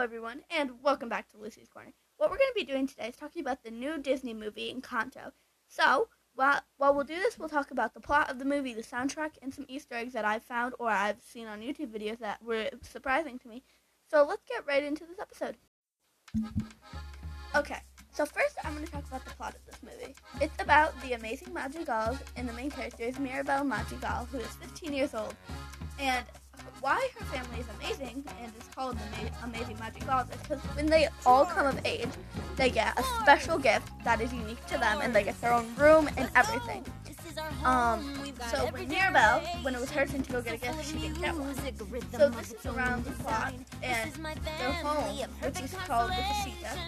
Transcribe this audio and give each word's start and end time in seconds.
everyone, 0.00 0.42
and 0.50 0.82
welcome 0.82 1.08
back 1.08 1.26
to 1.30 1.38
Lucy's 1.38 1.68
Corner. 1.68 1.92
What 2.18 2.30
we're 2.30 2.36
going 2.36 2.50
to 2.54 2.66
be 2.66 2.70
doing 2.70 2.86
today 2.86 3.08
is 3.08 3.16
talking 3.16 3.40
about 3.40 3.64
the 3.64 3.70
new 3.70 3.96
Disney 3.96 4.34
movie 4.34 4.72
Encanto. 4.72 5.32
So, 5.68 6.08
while, 6.34 6.60
while 6.76 6.94
we'll 6.94 7.04
do 7.04 7.16
this, 7.16 7.38
we'll 7.38 7.48
talk 7.48 7.70
about 7.70 7.94
the 7.94 8.00
plot 8.00 8.30
of 8.30 8.38
the 8.38 8.44
movie, 8.44 8.74
the 8.74 8.82
soundtrack, 8.82 9.32
and 9.40 9.54
some 9.54 9.64
Easter 9.68 9.94
eggs 9.94 10.12
that 10.12 10.26
I've 10.26 10.42
found 10.42 10.74
or 10.78 10.90
I've 10.90 11.22
seen 11.22 11.46
on 11.46 11.62
YouTube 11.62 11.92
videos 11.92 12.18
that 12.18 12.42
were 12.42 12.68
surprising 12.82 13.38
to 13.38 13.48
me. 13.48 13.62
So, 14.10 14.26
let's 14.28 14.44
get 14.44 14.66
right 14.66 14.84
into 14.84 15.04
this 15.06 15.18
episode. 15.18 15.56
Okay, 17.54 17.78
so 18.12 18.26
first 18.26 18.58
I'm 18.64 18.74
going 18.74 18.84
to 18.84 18.92
talk 18.92 19.06
about 19.06 19.24
the 19.24 19.30
plot 19.30 19.54
of 19.54 19.64
this 19.64 19.82
movie. 19.82 20.14
It's 20.42 20.62
about 20.62 21.00
the 21.00 21.14
amazing 21.14 21.54
Madrigals, 21.54 22.18
and 22.36 22.46
the 22.46 22.52
main 22.52 22.70
character 22.70 23.04
is 23.04 23.18
Mirabel 23.18 23.64
Madrigal, 23.64 24.26
who 24.26 24.38
is 24.38 24.54
15 24.56 24.92
years 24.92 25.14
old. 25.14 25.34
And 25.98 26.26
why 26.80 27.08
her 27.18 27.24
family 27.26 27.60
is 27.60 27.66
amazing 27.80 28.24
and 28.42 28.52
is 28.58 28.68
called 28.74 28.96
the 28.96 29.24
Ma- 29.24 29.44
Amazing 29.44 29.78
Madrigals 29.78 30.28
is 30.30 30.40
because 30.42 30.60
when 30.76 30.86
they 30.86 31.08
all 31.24 31.44
come 31.44 31.66
of 31.66 31.80
age, 31.84 32.08
they 32.56 32.70
get 32.70 32.98
a 32.98 33.02
special 33.20 33.58
gift 33.58 33.88
that 34.04 34.20
is 34.20 34.32
unique 34.32 34.64
to 34.66 34.78
them, 34.78 35.00
and 35.02 35.14
they 35.14 35.24
get 35.24 35.40
their 35.40 35.52
own 35.52 35.74
room 35.76 36.08
and 36.16 36.30
everything. 36.36 36.84
Um, 37.64 38.00
so 38.50 38.66
when 38.70 38.88
Mirabel, 38.88 39.40
when 39.62 39.74
it 39.74 39.80
was 39.80 39.90
her 39.90 40.06
turn 40.06 40.22
to 40.22 40.32
go 40.32 40.40
get 40.42 40.54
a 40.54 40.58
gift, 40.58 40.84
she 40.86 40.98
didn't 40.98 41.20
get 41.20 41.34
one. 41.34 41.54
So 42.12 42.30
this 42.30 42.54
is 42.54 42.66
around 42.66 43.04
the 43.04 43.10
clock 43.22 43.52
and 43.82 44.12
their 44.58 44.72
home, 44.72 45.28
which 45.42 45.60
is 45.60 45.74
called 45.86 46.10
the 46.10 46.14
Casita, 46.14 46.78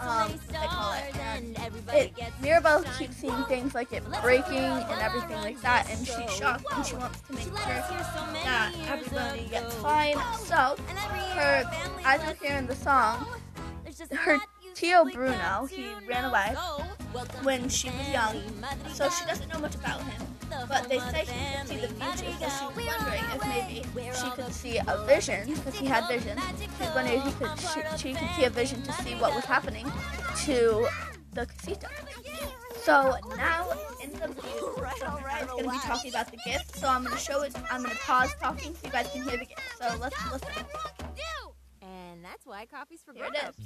um, 0.00 0.32
they 0.48 0.66
call 0.66 0.92
it. 0.92 1.16
And 1.16 1.56
it, 1.92 2.12
Mirabel 2.40 2.84
keeps 2.98 3.16
seeing 3.16 3.44
things 3.44 3.74
like 3.74 3.92
it 3.92 4.02
breaking 4.22 4.56
and 4.56 5.00
everything 5.00 5.36
like 5.38 5.60
that, 5.62 5.88
and 5.90 6.06
she's 6.06 6.36
shocked 6.36 6.64
and 6.72 6.86
she 6.86 6.96
wants 6.96 7.20
to 7.22 7.32
make 7.32 7.44
sure 7.44 7.52
that 7.54 8.74
everybody 8.88 9.46
gets 9.50 9.74
fine. 9.76 10.16
So, 10.38 10.76
her, 11.34 11.64
as 12.04 12.22
you 12.28 12.46
hear 12.46 12.58
in 12.58 12.66
the 12.66 12.76
song, 12.76 13.26
her 14.12 14.38
Tio 14.74 15.04
Bruno, 15.06 15.66
he 15.70 15.88
ran 16.08 16.26
away 16.26 16.54
when 17.42 17.68
she 17.68 17.88
was 17.90 18.08
young, 18.10 18.42
so 18.92 19.08
she 19.10 19.24
doesn't 19.24 19.48
know 19.48 19.58
much 19.58 19.74
about 19.74 20.02
him. 20.02 20.35
But 20.68 20.88
they 20.88 20.98
say 20.98 21.24
he 21.24 21.56
could 21.58 21.68
see 21.68 21.76
the 21.76 21.88
future, 21.88 22.32
so 22.38 22.48
she 22.48 22.64
was 22.64 22.86
wondering 22.98 23.24
if 23.34 23.42
maybe 23.94 24.12
she 24.14 24.30
could 24.30 24.52
see 24.52 24.78
a 24.78 25.04
vision, 25.06 25.54
because 25.54 25.74
he 25.74 25.86
had 25.86 26.06
vision. 26.08 26.38
She 26.58 26.84
was 26.84 26.94
wondering 26.94 27.18
if 27.18 27.24
he 27.24 27.32
could, 27.32 27.58
she, 27.58 27.80
she 27.98 28.14
could 28.14 28.30
see 28.36 28.44
a 28.44 28.50
vision 28.50 28.82
to 28.82 28.92
see 28.92 29.14
what 29.14 29.34
was 29.34 29.44
happening 29.44 29.90
to 30.44 30.88
the 31.32 31.46
casita. 31.46 31.88
So 32.82 33.16
now 33.36 33.70
in 34.02 34.12
the 34.12 34.28
video, 34.28 34.74
I'm 35.04 35.46
going 35.48 35.64
to 35.64 35.70
be 35.70 35.78
talking 35.78 36.10
about 36.10 36.30
the 36.30 36.38
gift. 36.44 36.76
So 36.76 36.88
I'm 36.88 37.02
going 37.02 37.16
to 37.16 37.20
show 37.20 37.42
it. 37.42 37.54
I'm 37.70 37.82
going 37.82 37.94
to 37.94 38.00
pause 38.02 38.34
talking 38.40 38.74
so 38.74 38.80
you 38.84 38.92
guys 38.92 39.08
can 39.12 39.22
hear 39.28 39.38
the 39.38 39.46
gift. 39.46 39.60
So 39.80 39.96
let's 40.00 40.16
listen. 40.32 40.64
And 41.82 42.24
that's 42.24 42.46
why 42.46 42.66
coffee's 42.66 43.02
for 43.04 43.12
grown-ups. 43.12 43.58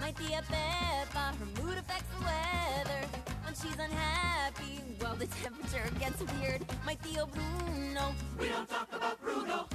Might 0.00 0.16
be 0.16 0.32
a 0.32 0.42
Pepa, 0.42 1.36
her 1.36 1.62
mood 1.62 1.78
affects 1.78 2.08
the 2.18 2.24
weather. 2.24 3.31
When 3.52 3.70
she's 3.70 3.78
unhappy, 3.78 4.80
well, 4.98 5.14
the 5.14 5.26
temperature 5.26 5.84
gets 6.00 6.22
weird. 6.40 6.64
Might 6.86 7.02
be 7.02 7.16
a 7.16 7.26
Bruno. 7.26 8.14
We 8.40 8.48
don't 8.48 8.66
talk 8.66 8.88
about 8.90 9.20
Bruno. 9.20 9.68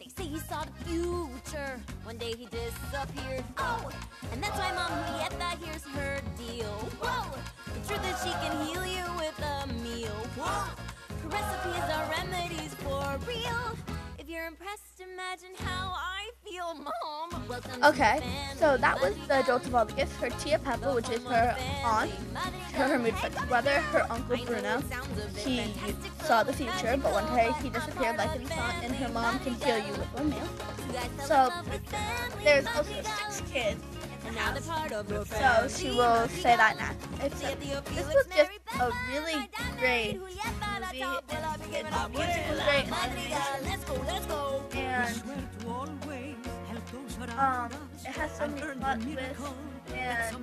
They 0.00 0.06
say 0.16 0.24
he 0.30 0.38
saw 0.38 0.64
the 0.64 0.72
future. 0.86 1.78
One 2.04 2.16
day 2.16 2.32
he 2.32 2.46
disappeared. 2.46 3.44
Oh, 3.58 3.90
and 4.32 4.42
that's 4.42 4.58
why 4.58 4.72
Mom 4.72 4.92
Julieta 5.04 5.62
here's 5.62 5.84
her 5.88 6.22
deal. 6.38 6.72
Whoa, 7.02 7.38
the 7.74 7.86
truth 7.86 8.02
is 8.10 8.16
she 8.24 8.30
can 8.30 8.66
heal 8.66 8.86
you 8.86 9.04
with 9.18 9.38
a 9.44 9.66
meal. 9.84 10.16
Whoa, 10.38 10.72
her 11.22 11.28
recipes 11.28 11.84
are 11.92 12.08
remedies 12.08 12.72
for 12.76 13.18
real. 13.28 13.76
If 14.18 14.30
you're 14.30 14.46
impressed, 14.46 15.00
imagine 15.00 15.54
how 15.58 15.92
I 15.94 16.30
feel, 16.42 16.72
Mom. 16.72 17.46
Welcome 17.46 17.78
to 17.82 17.88
Okay, 17.88 18.20
the 18.20 18.31
so 18.62 18.76
that 18.76 19.00
was 19.00 19.12
the 19.26 19.40
adult 19.40 19.66
of 19.66 19.74
all 19.74 19.84
the 19.84 19.92
gifts. 19.92 20.14
Her 20.18 20.30
Tia 20.30 20.60
Pepa, 20.60 20.94
which 20.94 21.08
is 21.10 21.20
her 21.24 21.56
aunt, 21.84 22.12
her, 22.74 22.86
her 22.86 22.98
mood 22.98 23.14
affected 23.14 23.48
brother, 23.48 23.80
her 23.90 24.06
uncle 24.08 24.36
Bruno. 24.46 24.80
He 25.36 25.66
saw 26.22 26.44
the 26.44 26.52
future, 26.52 26.96
but 27.02 27.10
one 27.12 27.26
day 27.34 27.50
he 27.60 27.70
disappeared 27.70 28.18
like 28.18 28.40
the 28.40 28.48
song, 28.48 28.74
and 28.84 28.94
her 28.94 29.08
mom 29.08 29.40
can 29.40 29.54
heal 29.54 29.78
you 29.78 29.90
with 29.98 30.14
one 30.14 30.30
meal. 30.30 30.48
So 31.24 31.50
there's 32.44 32.66
also 32.68 33.02
six 33.02 33.42
kids 33.50 33.82
in 34.28 34.34
the 34.34 34.40
house. 34.40 34.62
So 35.26 35.68
she 35.76 35.90
will 35.90 36.28
say 36.28 36.54
that 36.54 36.76
now. 36.78 36.94
A, 37.20 37.28
this 37.28 38.06
was 38.06 38.26
just 38.30 38.50
a 38.78 38.92
really 39.10 39.50
great 39.80 40.20
movie, 40.20 40.38
and 41.74 41.88
the 41.90 42.08
music 42.16 42.42
was 42.48 42.60
great, 42.62 42.86
and 42.86 43.82
and 44.74 45.22
um, 47.38 47.70
it 48.00 48.14
has 48.16 48.36
so 48.36 48.46
many 48.48 48.60
plot 48.78 49.00
twists, 49.00 49.52
and 49.94 50.36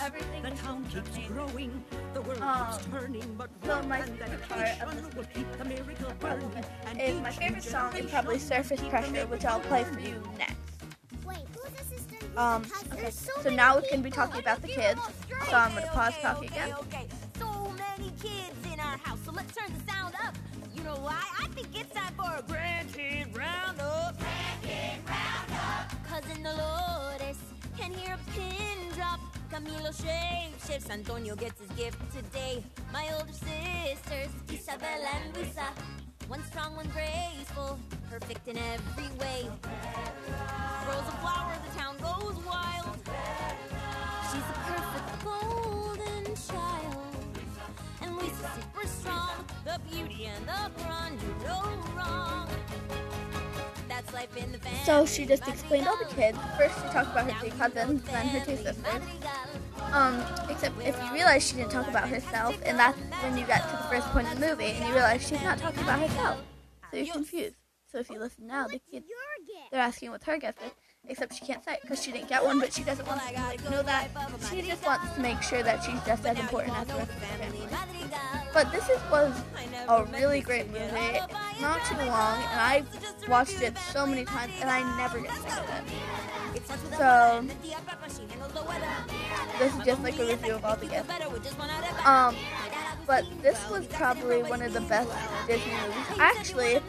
everything 0.00 0.42
the 0.42 0.52
is 0.52 0.60
so 0.60 0.68
amazing. 1.46 1.72
Um, 2.40 2.78
so 3.64 3.82
my 3.82 4.02
favorite 4.02 4.42
part 6.20 6.42
of 6.42 6.54
this 6.54 6.66
is 6.98 7.20
my 7.20 7.30
favorite 7.30 7.62
song 7.62 7.96
is 7.96 8.10
probably 8.10 8.38
Surface 8.38 8.80
Pressure, 8.82 9.26
which 9.26 9.44
I'll 9.44 9.60
play 9.60 9.84
for 9.84 10.00
you 10.00 10.22
next. 10.38 10.56
Um, 12.36 12.64
okay, 12.92 13.10
so 13.10 13.50
now 13.50 13.76
we 13.76 13.86
can 13.88 14.00
be 14.00 14.10
talking 14.10 14.40
about 14.40 14.62
the 14.62 14.68
kids. 14.68 15.00
So 15.50 15.56
I'm 15.56 15.74
gonna 15.74 15.86
pause 15.88 16.14
talking 16.22 16.48
again. 16.48 16.72
Okay, 16.80 17.06
so 17.38 17.70
many 17.76 18.10
kids 18.22 18.56
in 18.72 18.80
our 18.80 18.96
house, 18.98 19.18
so 19.24 19.32
let's 19.32 19.54
turn 19.54 19.70
the 19.76 19.92
sound 19.92 20.14
up. 20.24 20.34
You 20.74 20.82
know 20.82 20.96
why? 20.96 21.22
I 21.38 21.46
think 21.48 21.68
it's 21.74 21.92
time 21.92 22.14
for 22.14 22.34
a 22.34 22.42
grandkid 22.42 23.36
roundup. 23.36 24.16
Can 27.82 27.94
hear 27.94 28.14
a 28.14 28.30
pin 28.30 28.78
drop. 28.94 29.18
Camilo 29.50 29.90
shape 29.90 30.54
shifts. 30.64 30.88
Antonio 30.88 31.34
gets 31.34 31.60
his 31.60 31.68
gift 31.70 31.98
today. 32.14 32.62
My 32.92 33.08
older 33.18 33.32
sisters, 33.32 34.30
Isabela 34.46 35.10
and 35.16 35.36
Luisa. 35.36 35.66
One 36.28 36.44
strong, 36.44 36.76
one 36.76 36.86
graceful, 36.94 37.80
perfect 38.08 38.46
in 38.46 38.56
every 38.56 39.10
way. 39.18 39.48
Grows 40.84 41.08
a 41.08 41.16
flower, 41.22 41.56
the 41.66 41.76
town 41.76 41.96
goes 41.98 42.36
wild. 42.46 42.96
She's 44.30 44.46
a 44.46 44.58
perfect 44.70 45.24
golden 45.24 46.36
child. 46.36 47.16
And 48.00 48.16
Luisa's 48.16 48.46
super 48.54 48.86
strong. 48.86 49.44
The 49.64 49.80
beauty 49.90 50.26
and 50.26 50.46
the 50.46 50.70
do 51.18 51.46
no 51.48 51.60
wrong. 51.96 52.31
So 54.84 55.06
she 55.06 55.26
just 55.26 55.46
explained 55.48 55.88
all 55.88 55.96
the 55.96 56.12
kids. 56.14 56.38
First 56.58 56.76
she 56.76 56.88
talked 56.88 57.10
about 57.12 57.30
her 57.30 57.40
three 57.40 57.50
cousins, 57.50 58.02
then 58.04 58.26
her 58.28 58.44
two 58.44 58.56
sisters. 58.56 59.02
Um, 59.92 60.22
except 60.48 60.80
if 60.80 60.96
you 61.02 61.12
realize 61.12 61.46
she 61.46 61.56
didn't 61.56 61.72
talk 61.72 61.88
about 61.88 62.08
herself, 62.08 62.56
and 62.64 62.78
that's 62.78 62.98
when 63.22 63.36
you 63.36 63.44
get 63.46 63.62
to 63.70 63.76
the 63.76 63.82
first 63.84 64.08
point 64.08 64.28
in 64.28 64.40
the 64.40 64.46
movie, 64.48 64.64
and 64.72 64.88
you 64.88 64.94
realize 64.94 65.26
she's 65.26 65.42
not 65.42 65.58
talking 65.58 65.82
about 65.82 66.00
herself. 66.00 66.42
So 66.90 66.96
you're 66.96 67.12
confused. 67.12 67.56
So 67.90 67.98
if 67.98 68.08
you 68.08 68.18
listen 68.18 68.46
now, 68.46 68.66
the 68.68 68.78
kids, 68.78 69.06
they're 69.70 69.80
asking 69.80 70.10
what 70.10 70.24
her 70.24 70.38
guess 70.38 70.54
is, 70.64 70.72
except 71.08 71.34
she 71.34 71.44
can't 71.44 71.64
say 71.64 71.74
it 71.74 71.80
because 71.82 72.02
she 72.02 72.12
didn't 72.12 72.28
get 72.28 72.44
one, 72.44 72.60
but 72.60 72.72
she 72.72 72.84
doesn't 72.84 73.06
want 73.06 73.20
to 73.20 73.32
like, 73.34 73.70
know 73.70 73.82
that. 73.82 74.08
She 74.48 74.62
just 74.62 74.84
wants 74.86 75.12
to 75.14 75.20
make 75.20 75.42
sure 75.42 75.62
that 75.62 75.82
she's 75.82 76.00
just 76.04 76.24
as 76.24 76.38
important 76.38 76.76
as 76.78 76.86
the 76.86 76.94
rest 76.94 77.10
of 77.10 77.16
her 77.16 77.36
family. 77.36 77.68
But 78.54 78.70
this 78.70 78.88
is, 78.88 79.00
was 79.10 79.34
a 79.88 80.04
really 80.04 80.40
great 80.40 80.68
movie. 80.68 80.84
It's 80.84 81.60
not 81.60 81.84
too 81.86 81.96
long, 81.96 82.38
and 82.50 82.60
I 82.60 82.84
watched 83.28 83.60
it 83.62 83.76
so 83.78 84.06
many 84.06 84.24
times, 84.24 84.52
and 84.60 84.70
I 84.70 84.96
never 84.96 85.20
get 85.20 85.32
sick 85.32 85.52
of 85.52 85.68
it. 85.68 86.96
So 86.96 87.44
this 89.58 89.74
is 89.74 89.84
just 89.84 90.02
like 90.02 90.18
a 90.18 90.26
review 90.26 90.54
of 90.54 90.64
all 90.64 90.76
the 90.76 90.86
gifts. 90.86 91.10
Um, 92.06 92.36
but 93.06 93.24
this 93.42 93.58
was 93.68 93.86
probably 93.86 94.42
one 94.42 94.62
of 94.62 94.72
the 94.72 94.80
best 94.82 95.10
Disney 95.48 95.72
movies. 95.72 96.18
Actually, 96.18 96.80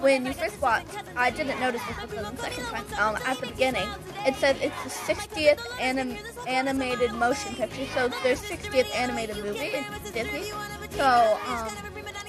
when 0.00 0.26
you 0.26 0.32
first 0.32 0.60
watched, 0.60 0.96
I 1.16 1.30
didn't 1.30 1.60
notice 1.60 1.82
this 1.86 1.98
until 1.98 2.30
the 2.30 2.36
second 2.36 2.64
time. 2.64 2.84
Um, 2.98 3.22
at 3.26 3.38
the 3.40 3.46
beginning, 3.48 3.88
it 4.26 4.34
said 4.36 4.56
it's 4.60 4.84
the 4.84 4.90
60th 5.14 5.60
anim- 5.80 6.18
animated 6.46 7.12
motion 7.12 7.54
picture, 7.54 7.86
so 7.94 8.06
it's 8.06 8.22
their 8.22 8.36
60th 8.36 8.94
animated 8.94 9.36
movie 9.44 9.74
in 9.74 9.84
Disney. 10.12 10.50
So, 10.90 11.38
um, 11.46 11.68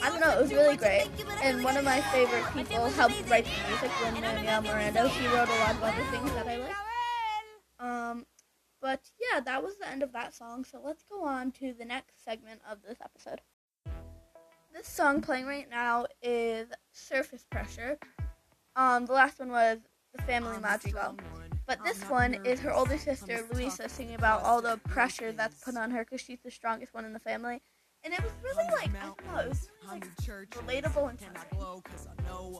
I 0.01 0.09
don't 0.09 0.19
know, 0.19 0.31
it 0.31 0.41
was 0.41 0.51
really 0.51 0.77
great. 0.77 1.09
And 1.43 1.63
one 1.63 1.77
of 1.77 1.83
my 1.83 2.01
favorite 2.13 2.45
people 2.53 2.89
helped 2.89 3.29
write 3.29 3.45
the 3.45 3.69
music, 3.69 3.91
Lin-Manuel 4.03 4.61
Miranda. 4.61 5.07
He 5.09 5.27
wrote 5.27 5.49
a 5.49 5.59
lot 5.59 5.75
of 5.75 5.83
other 5.83 6.03
things 6.11 6.31
that 6.33 6.47
I 6.47 6.57
like. 6.57 6.75
Um, 7.79 8.25
but 8.81 9.01
yeah, 9.19 9.39
that 9.41 9.63
was 9.63 9.77
the 9.77 9.89
end 9.89 10.03
of 10.03 10.13
that 10.13 10.33
song. 10.33 10.63
So 10.63 10.79
let's 10.83 11.03
go 11.03 11.25
on 11.25 11.51
to 11.53 11.73
the 11.73 11.85
next 11.85 12.23
segment 12.23 12.61
of 12.69 12.79
this 12.81 12.99
episode. 13.03 13.41
This 14.73 14.87
song 14.87 15.21
playing 15.21 15.45
right 15.45 15.69
now 15.69 16.05
is 16.21 16.67
Surface 16.91 17.45
Pressure. 17.49 17.97
Um, 18.75 19.05
the 19.05 19.13
last 19.13 19.39
one 19.39 19.49
was 19.49 19.79
The 20.15 20.21
Family 20.23 20.57
Madrigal. 20.59 21.15
But 21.65 21.83
this 21.83 22.01
one 22.03 22.35
is 22.45 22.59
her 22.61 22.73
older 22.73 22.97
sister, 22.97 23.45
Luisa, 23.53 23.89
singing 23.89 24.15
about 24.15 24.43
all 24.43 24.61
the 24.61 24.77
pressure 24.87 25.31
that's 25.31 25.63
put 25.63 25.75
on 25.75 25.91
her 25.91 26.03
because 26.03 26.21
she's 26.21 26.39
the 26.43 26.51
strongest 26.51 26.93
one 26.93 27.05
in 27.05 27.13
the 27.13 27.19
family. 27.19 27.61
And 28.03 28.13
it 28.13 28.21
was 28.23 28.31
really 28.43 28.63
like, 28.71 28.89
I 28.95 29.05
don't 29.05 29.25
know, 29.25 29.39
it 29.39 29.49
was 29.49 29.69
really 29.83 29.99
like 29.99 30.05
relatable 30.51 31.09
and 31.09 31.19
touching. 31.19 31.59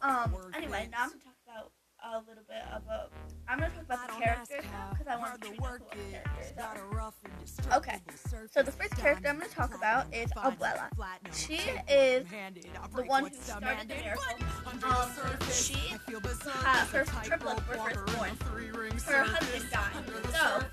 Um, 0.04 0.36
anyway, 0.54 0.90
now 0.92 1.04
I'm 1.04 1.10
going 1.10 1.20
to 1.20 1.26
talk 1.26 1.36
about 1.48 1.72
a 2.04 2.20
little 2.20 2.44
bit 2.48 2.64
of 2.74 2.84
a. 2.88 3.10
I'm 3.48 3.60
to 3.60 3.70
talk 3.70 3.84
about 3.86 4.08
the 4.08 4.24
characters 4.24 4.66
because 4.92 5.08
I 5.08 5.16
want 5.18 5.42
to 5.42 5.48
who 5.48 5.56
the 5.56 5.96
characters 6.12 6.58
are. 7.72 7.78
Okay, 7.78 8.00
so 8.52 8.62
the 8.62 8.72
first 8.72 8.96
character 8.98 9.28
I'm 9.28 9.38
going 9.38 9.50
to 9.50 9.56
talk 9.56 9.76
about 9.76 10.14
is 10.14 10.32
Abuela. 10.32 10.90
She 11.34 11.60
is 11.92 12.26
the 12.30 13.04
one 13.04 13.26
who 13.26 13.36
started 13.36 13.88
the 13.90 13.96
miracle. 13.96 14.24
Um, 14.84 15.10
she 15.52 15.96
had 16.64 16.88
her 16.88 17.06
triplets 17.24 17.68
were 17.68 17.76
first 17.76 18.18
born. 18.18 18.32
Her 19.06 19.24
husband 19.24 19.66
died, 19.72 19.92
so 20.34 20.64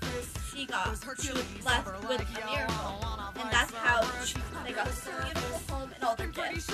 she 0.55 0.65
got 0.65 0.97
she 1.19 1.31
was 1.31 1.43
blessed 1.61 2.07
with 2.07 2.21
a 2.21 2.45
miracle, 2.45 3.05
and 3.39 3.51
that's 3.51 3.73
how 3.73 4.01
she, 4.23 4.35
they 4.65 4.73
got 4.73 4.85
this 4.85 5.03
beautiful 5.05 5.75
home 5.75 5.89
and 5.95 6.03
all 6.03 6.15
their 6.15 6.27
gifts. 6.27 6.67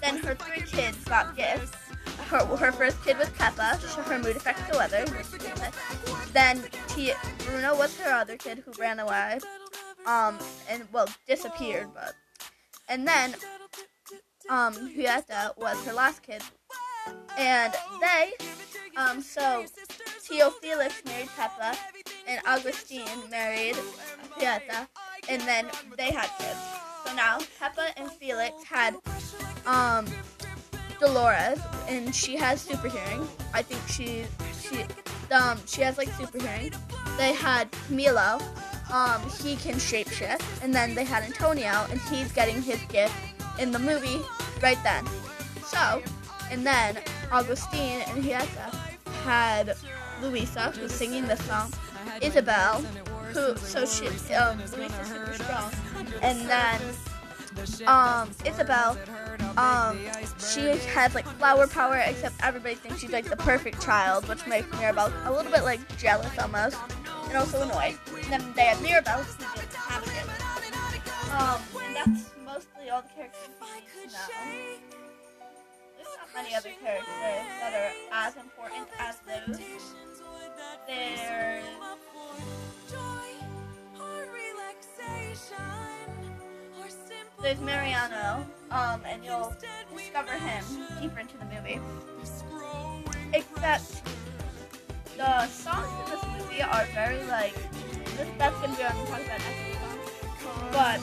Then 0.00 0.18
her 0.18 0.34
three 0.34 0.62
kids 0.62 1.04
got 1.04 1.36
gifts. 1.36 1.72
Her, 2.26 2.44
her 2.44 2.72
first 2.72 3.02
kid 3.04 3.16
was 3.18 3.28
Pepa, 3.30 3.80
her 4.04 4.18
mood 4.18 4.36
affects 4.36 4.62
the 4.70 4.76
weather. 4.76 5.04
Then 6.32 6.62
T, 6.88 7.12
Bruno 7.46 7.76
was 7.76 7.98
her 8.00 8.12
other 8.12 8.36
kid 8.36 8.62
who 8.64 8.72
ran 8.78 8.98
away, 8.98 9.38
um, 10.06 10.38
and 10.68 10.86
well 10.92 11.08
disappeared, 11.26 11.88
but 11.94 12.14
and 12.88 13.06
then 13.06 13.34
um 14.50 14.74
Julieta 14.74 15.56
was 15.56 15.82
her 15.84 15.92
last 15.92 16.22
kid, 16.22 16.42
and 17.38 17.74
they 18.00 18.32
um 18.96 19.22
so 19.22 19.64
Tio 20.22 20.50
Felix 20.50 21.02
married 21.06 21.28
Pepa, 21.28 21.76
and 22.26 22.40
Augustine 22.46 23.30
married 23.30 23.76
Julieta, 24.36 24.86
and 25.28 25.42
then 25.42 25.66
they 25.96 26.12
had 26.12 26.28
kids. 26.38 26.58
So 27.06 27.14
now 27.14 27.38
Pepa 27.60 27.92
and 27.96 28.10
Felix 28.12 28.62
had 28.64 28.94
um 29.66 30.06
Dolores, 31.00 31.60
and 31.88 32.14
she 32.14 32.36
has 32.36 32.60
super 32.60 32.88
hearing. 32.88 33.26
I 33.54 33.62
think 33.62 33.80
she 33.88 34.24
she 34.60 34.84
um 35.32 35.58
she 35.66 35.82
has 35.82 35.98
like 35.98 36.08
super 36.14 36.38
hearing. 36.38 36.72
They 37.16 37.32
had 37.32 37.70
Camilo, 37.72 38.42
um 38.92 39.22
he 39.42 39.56
can 39.56 39.74
shapeshift, 39.74 40.42
and 40.62 40.74
then 40.74 40.94
they 40.94 41.04
had 41.04 41.22
Antonio, 41.22 41.86
and 41.90 42.00
he's 42.10 42.32
getting 42.32 42.62
his 42.62 42.80
gift 42.88 43.14
in 43.58 43.72
the 43.72 43.78
movie 43.78 44.20
right 44.62 44.78
then. 44.82 45.06
So, 45.64 46.02
and 46.50 46.66
then 46.66 46.98
Augustine 47.30 48.00
and 48.08 48.24
Julieta 48.24 48.74
had 49.24 49.76
Luisa, 50.22 50.72
who's 50.78 50.92
singing 50.92 51.26
this 51.26 51.44
song, 51.44 51.72
Isabel, 52.20 52.82
who 53.32 53.56
so 53.56 53.84
she 53.84 54.06
um 54.34 54.58
Luisa's 54.76 55.08
super 55.08 55.32
strong, 55.34 55.70
and 56.22 56.48
then 56.48 56.80
um 57.86 58.30
Isabel 58.44 58.96
um 59.58 59.98
she 60.38 60.60
has 60.94 61.14
like 61.14 61.26
flower 61.36 61.66
power 61.66 61.96
except 62.06 62.34
everybody 62.42 62.76
thinks 62.76 63.00
she's 63.00 63.10
like 63.10 63.24
the 63.24 63.36
perfect 63.36 63.82
child 63.82 64.26
which 64.28 64.46
makes 64.46 64.70
Mirabel 64.78 65.12
a 65.24 65.32
little 65.32 65.50
bit 65.50 65.64
like 65.64 65.80
jealous 65.98 66.38
almost 66.38 66.78
and 67.28 67.36
also 67.36 67.60
annoyed. 67.62 67.98
And 68.30 68.32
then 68.32 68.52
they 68.54 68.62
have 68.62 68.80
Mirabel 68.80 69.22
who 69.22 69.56
didn't 69.58 69.74
have 69.74 70.02
a 70.02 70.06
kid 70.06 70.28
um 71.32 71.60
and 71.84 71.96
that's 71.96 72.30
mostly 72.44 72.90
all 72.90 73.02
the 73.02 73.08
characters 73.08 73.48
you 73.50 74.06
know. 74.06 74.18
There's 75.96 76.14
not 76.16 76.28
many 76.34 76.54
other 76.54 76.70
characters 76.80 77.08
that 77.60 77.74
are 77.74 77.92
as 78.26 78.36
important 78.36 78.88
as 79.00 79.18
those. 79.26 79.58
There's 80.86 81.58
there's 87.40 87.60
Mariano, 87.60 88.46
um, 88.70 89.00
and 89.06 89.24
you'll 89.24 89.54
discover 89.94 90.32
him 90.32 90.64
deeper 91.00 91.20
into 91.20 91.36
the 91.38 91.44
movie. 91.44 91.80
Except 93.32 94.02
the 95.16 95.46
songs 95.46 95.88
in 96.04 96.10
this 96.10 96.24
movie 96.38 96.62
are 96.62 96.84
very 96.94 97.22
like 97.24 97.54
this, 98.16 98.28
that's 98.38 98.54
gonna 98.60 98.76
be 98.76 98.82
what 98.82 98.92
I'm 98.92 99.06
talking 99.06 99.26
about 99.26 99.40
next 99.40 99.78
song. 100.42 100.68
But 100.72 101.00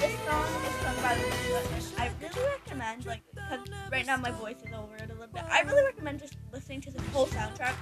this 0.00 0.18
song 0.26 0.48
is 0.64 0.74
sung 0.80 0.96
by 1.02 1.14
Elizabeth. 1.14 1.94
I 1.98 2.10
really 2.20 2.48
recommend 2.48 3.06
like 3.06 3.22
because 3.34 3.60
right 3.92 4.06
now 4.06 4.16
my 4.16 4.30
voice 4.30 4.56
is 4.64 4.72
over 4.72 4.96
it 4.96 5.10
a 5.10 5.12
little 5.12 5.28
bit. 5.28 5.42
I 5.50 5.62
really 5.62 5.84
recommend 5.84 6.20
just 6.20 6.34
listening 6.52 6.80
to 6.82 6.90
the 6.90 7.02
whole 7.12 7.26
soundtrack 7.26 7.74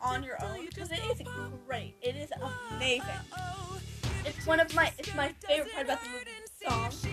on 0.00 0.22
your 0.22 0.36
own 0.44 0.66
because 0.66 0.92
it 0.92 1.00
is 1.10 1.26
great. 1.66 1.94
It 2.02 2.16
is 2.16 2.30
amazing. 2.72 3.02
It's 4.24 4.46
one 4.46 4.60
of 4.60 4.72
my 4.74 4.92
it's 4.98 5.14
my 5.14 5.34
favorite 5.48 5.72
part 5.72 5.86
about 5.86 6.02
the 6.02 6.10
movie 6.10 6.41
songs. 6.66 7.06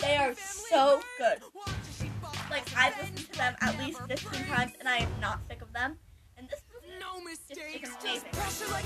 They 0.00 0.16
are 0.16 0.34
so 0.34 1.00
good. 1.18 1.38
Like 2.50 2.64
I've 2.76 2.96
listened 2.98 3.18
to 3.18 3.38
them 3.38 3.54
at 3.60 3.78
least 3.78 4.00
15 4.08 4.44
times 4.46 4.72
and 4.80 4.88
I 4.88 4.98
am 4.98 5.08
not 5.20 5.40
sick 5.48 5.62
of 5.62 5.72
them. 5.72 5.96
And 6.36 6.48
this 6.48 6.60
movie 6.72 6.82
just 7.48 7.60
is 7.60 7.94
amazing. 8.02 8.28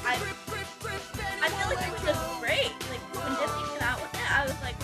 I, 0.04 0.14
I 0.14 1.48
feel 1.48 1.68
like 1.68 1.86
it 1.86 1.92
was 1.92 2.02
just 2.02 2.40
great. 2.40 2.72
Like 2.90 3.02
when 3.16 3.32
Disney 3.40 3.64
came 3.74 3.82
out 3.82 3.98
with 4.02 4.14
it, 4.14 4.28
I 4.30 4.44
was 4.44 4.58
like, 4.62 4.76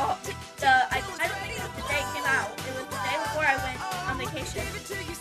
oh, 0.00 0.18
the 0.24 0.72
I, 0.90 0.98
I 0.98 1.28
don't 1.28 1.40
think 1.44 1.54
it 1.54 1.62
was 1.62 1.74
the 1.76 1.86
day 1.86 2.00
it 2.00 2.08
came 2.16 2.24
out. 2.24 2.50
It 2.56 2.72
was 2.74 2.86
the 2.88 3.00
day 3.04 3.16
before 3.20 3.46
I 3.46 3.56
went 3.62 3.78
on 4.08 4.16
vacation. 4.18 4.64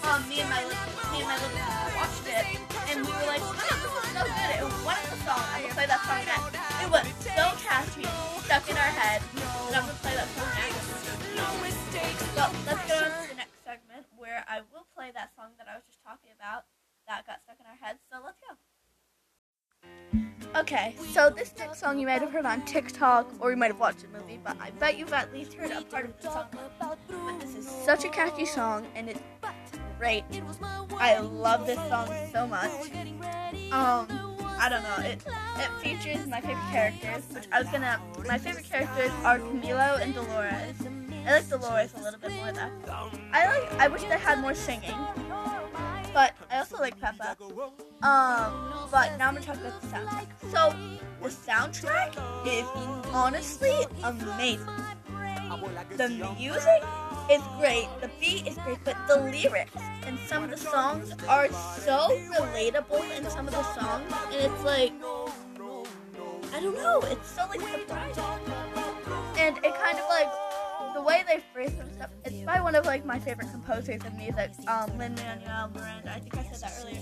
Um, 0.09 0.25
me 0.25 0.41
and 0.41 0.49
my 0.49 0.65
me 1.13 1.21
and 1.21 1.29
my 1.29 1.37
little 1.37 1.53
sister 1.53 1.89
watched 1.93 2.25
it, 2.25 2.45
and 2.89 3.05
we 3.05 3.13
were 3.13 3.29
like, 3.29 3.45
wow, 3.45 3.77
this 3.77 3.93
is 3.93 4.09
so 4.09 4.25
good. 4.25 4.49
It 4.57 4.65
was 4.65 4.79
one 4.81 4.97
of 4.97 5.09
the 5.13 5.21
songs. 5.21 5.45
I'm 5.53 5.61
gonna 5.61 5.77
play 5.77 5.85
that 5.85 6.01
song 6.01 6.25
next. 6.25 6.49
It 6.81 6.89
was 6.89 7.05
so 7.21 7.45
catchy, 7.61 8.08
stuck 8.59 8.71
in 8.71 8.77
our 8.77 8.83
head, 8.83 9.21
and 9.67 9.75
I'm 9.75 9.83
gonna 9.83 9.93
play 10.01 10.15
that 10.15 10.27
song 10.35 10.49
next. 10.55 10.89
So 12.35 12.45
let's 12.65 12.87
go 12.87 12.95
on 12.95 13.03
to 13.03 13.29
the 13.29 13.35
next 13.35 13.63
segment 13.63 14.05
where 14.17 14.43
I 14.47 14.61
will 14.73 14.85
play 14.95 15.11
that 15.13 15.31
song 15.35 15.51
that 15.57 15.67
I 15.69 15.75
was 15.75 15.83
just 15.85 15.99
talking 16.03 16.31
about 16.37 16.65
that 17.07 17.25
got 17.25 17.41
stuck 17.43 17.57
in 17.59 17.65
our 17.65 17.75
heads. 17.75 17.99
So 18.11 18.19
let's 18.23 18.39
go. 18.41 18.55
Okay, 20.59 20.95
so 21.13 21.29
this 21.29 21.53
next 21.57 21.79
song 21.79 21.99
you 21.99 22.07
might 22.07 22.21
have 22.21 22.31
heard 22.31 22.45
on 22.45 22.65
TikTok 22.65 23.31
or 23.39 23.51
you 23.51 23.57
might 23.57 23.71
have 23.71 23.79
watched 23.79 24.01
the 24.01 24.07
movie, 24.07 24.39
but 24.43 24.57
I 24.59 24.71
bet 24.71 24.97
you've 24.97 25.13
at 25.13 25.31
least 25.33 25.53
heard 25.53 25.71
a 25.71 25.81
part 25.83 26.05
of 26.05 26.21
the 26.21 26.31
song. 26.31 26.47
But 26.79 26.97
this 27.39 27.55
is 27.55 27.67
such 27.67 28.03
a 28.03 28.09
catchy 28.09 28.45
song 28.45 28.87
and 28.95 29.09
it's 29.09 29.21
great. 29.97 30.23
I 30.97 31.19
love 31.19 31.65
this 31.65 31.79
song 31.87 32.09
so 32.33 32.47
much. 32.47 32.71
Um, 33.71 34.07
I 34.59 34.67
don't 34.69 34.83
know. 34.83 34.97
It 35.07 35.23
it 35.59 35.71
features 35.83 36.27
my 36.27 36.41
favorite 36.41 36.71
characters, 36.71 37.23
which 37.33 37.47
I 37.51 37.61
was 37.61 37.69
gonna. 37.69 37.99
My 38.27 38.37
favorite 38.37 38.65
characters 38.69 39.11
are 39.23 39.39
Camilo 39.39 40.01
and 40.01 40.13
Dolores. 40.13 40.75
I 41.25 41.31
like 41.33 41.49
Dolores 41.49 41.93
a 41.95 42.01
little 42.01 42.19
bit 42.19 42.31
more 42.33 42.51
though. 42.51 43.11
I 43.33 43.45
like. 43.47 43.71
I 43.79 43.87
wish 43.87 44.03
they 44.03 44.17
had 44.17 44.39
more 44.39 44.55
singing, 44.55 44.95
but 46.13 46.33
I 46.49 46.59
also 46.59 46.77
like 46.77 46.99
Pepa. 46.99 47.35
Um, 48.01 48.87
but 48.91 49.17
now 49.17 49.27
I'm 49.27 49.35
gonna 49.35 49.41
talk 49.45 49.57
about 49.57 49.81
the 49.81 49.87
soundtrack. 49.87 50.27
So 50.51 50.73
the 51.21 51.29
soundtrack 51.29 52.15
is 52.47 52.65
honestly 53.13 53.75
amazing. 54.03 54.65
The 55.97 56.07
music 56.37 56.81
is 57.29 57.41
great, 57.57 57.87
the 58.01 58.09
beat 58.19 58.47
is 58.47 58.55
great, 58.63 58.77
but 58.85 58.95
the 59.07 59.17
lyrics 59.17 59.75
and 60.03 60.17
some 60.27 60.43
of 60.43 60.49
the 60.51 60.57
songs 60.57 61.11
are 61.27 61.49
so 61.49 62.07
relatable 62.39 63.17
in 63.17 63.29
some 63.29 63.47
of 63.47 63.53
the 63.53 63.63
songs, 63.73 64.13
and 64.31 64.35
it's 64.35 64.63
like 64.63 64.93
I 66.59 66.61
don't 66.61 66.75
know, 66.75 66.99
it's 67.03 67.31
so 67.31 67.47
like 67.47 67.61
surprising, 67.61 68.21
and 69.37 69.57
it 69.59 69.75
kind 69.75 69.97
of 69.97 70.09
like 70.09 70.27
the 70.93 71.01
way 71.01 71.23
they 71.25 71.41
phrase 71.53 71.71
some 71.77 71.89
stuff. 71.93 72.09
It's 72.25 72.43
by 72.45 72.59
one 72.59 72.75
of 72.75 72.85
like 72.85 73.05
my 73.05 73.17
favorite 73.17 73.49
composers 73.49 74.03
of 74.03 74.13
music, 74.15 74.51
um, 74.67 74.97
Lin 74.97 75.15
Manuel 75.15 75.71
Miranda. 75.73 76.11
I 76.11 76.19
think 76.19 76.35
I 76.35 76.43
said 76.43 76.59
that 76.59 76.73
earlier. 76.81 76.99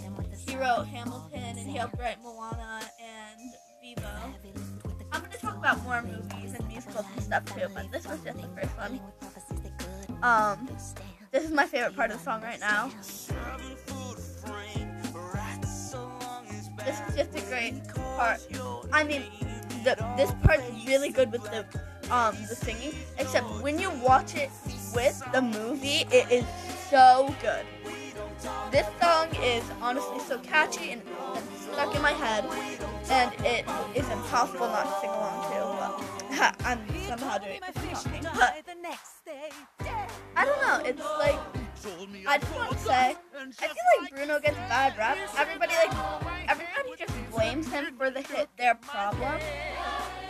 He 0.48 0.56
wrote 0.58 0.86
Hamilton, 0.86 1.40
and 1.40 1.58
he 1.58 1.76
helped 1.76 1.98
write 1.98 2.22
Moana 2.22 2.82
and 3.02 3.42
Vivo. 3.82 4.08
I'm 5.12 5.22
gonna 5.24 5.38
talk 5.38 5.58
about 5.58 5.82
more 5.82 6.04
movies 6.04 6.54
and 6.54 6.68
musicals 6.68 7.08
and 7.16 7.24
stuff 7.24 7.46
too, 7.46 7.66
but 7.74 7.92
this 7.92 8.06
was 8.06 8.20
just 8.24 8.40
the 8.40 8.48
first 8.50 8.78
one. 8.78 9.00
Um, 10.22 10.70
this 11.32 11.44
is 11.44 11.50
my 11.52 11.66
favorite 11.66 11.96
part 11.96 12.12
of 12.12 12.20
the 12.20 12.24
song 12.24 12.44
right 12.44 12.60
now. 12.60 12.92
This 16.86 17.02
is 17.10 17.16
just 17.16 17.36
a 17.36 17.42
great 17.50 17.88
part. 18.16 18.40
I 18.94 19.04
mean, 19.04 19.24
the, 19.96 20.14
this 20.18 20.32
part 20.44 20.60
is 20.60 20.86
really 20.86 21.10
good 21.10 21.32
with 21.32 21.44
the 21.44 21.66
um 22.14 22.36
the 22.50 22.56
singing. 22.56 22.94
Except 23.18 23.46
when 23.62 23.80
you 23.80 23.90
watch 23.92 24.36
it 24.36 24.50
with 24.94 25.22
the 25.32 25.42
movie, 25.42 26.06
it 26.12 26.32
is 26.32 26.46
so 26.90 27.34
good. 27.42 27.66
This 28.72 28.86
song 29.02 29.28
is 29.42 29.64
honestly 29.82 30.20
so 30.20 30.38
catchy 30.40 30.92
and, 30.92 31.02
stuck 31.72 31.96
in 31.96 32.02
my 32.02 32.12
head, 32.12 32.44
and 33.10 33.32
it 33.46 33.66
is 33.94 34.08
impossible 34.10 34.68
not 34.68 34.86
to 34.86 35.00
sing 35.02 35.10
along 35.10 35.38
to. 35.52 35.58
But 36.38 36.56
I'm 36.66 36.80
somehow 37.08 37.38
doing 37.38 37.60
talking. 37.60 38.26
I 40.36 40.46
don't 40.46 40.62
know. 40.62 40.82
It's 40.86 41.04
like 41.20 41.40
I 42.28 42.38
just 42.38 42.56
want 42.56 42.72
to 42.72 42.78
say, 42.80 43.16
I 43.36 43.50
feel 43.50 43.70
like 44.02 44.16
Bruno 44.16 44.40
gets 44.40 44.58
bad 44.68 44.98
rap. 44.98 45.18
Everybody 45.38 45.74
like 45.74 45.92
just 46.48 46.67
blames 47.38 47.68
him 47.68 47.96
for 47.98 48.10
the 48.10 48.22
hit 48.22 48.50
their 48.58 48.76
problem. 48.76 49.40